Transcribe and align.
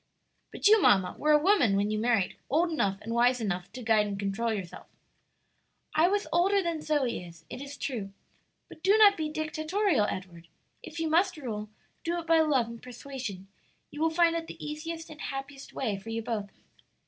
"But 0.51 0.67
you, 0.67 0.81
mamma, 0.81 1.13
were 1.19 1.31
a 1.31 1.37
woman 1.37 1.75
when 1.75 1.91
you 1.91 1.99
married, 1.99 2.35
old 2.49 2.71
enough 2.71 2.97
and 3.03 3.13
wise 3.13 3.39
enough 3.39 3.71
to 3.73 3.83
guide 3.83 4.07
and 4.07 4.17
control 4.17 4.51
yourself." 4.51 4.87
"I 5.93 6.07
was 6.07 6.25
older 6.33 6.59
than 6.63 6.81
Zoe 6.81 7.23
is, 7.23 7.45
it 7.51 7.61
is 7.61 7.77
true; 7.77 8.11
but 8.67 8.81
do 8.81 8.97
not 8.97 9.15
be 9.15 9.29
dictatorial, 9.29 10.07
Edward; 10.09 10.47
if 10.81 10.99
you 10.99 11.07
must 11.07 11.37
rule, 11.37 11.69
do 12.03 12.17
it 12.19 12.25
by 12.25 12.39
love 12.39 12.65
and 12.65 12.81
persuasion; 12.81 13.47
you 13.91 14.01
will 14.01 14.09
find 14.09 14.35
it 14.35 14.47
the 14.47 14.57
easiest 14.65 15.11
and 15.11 15.21
happiest 15.21 15.71
way 15.71 15.99
for 15.99 16.09
you 16.09 16.23
both." 16.23 16.49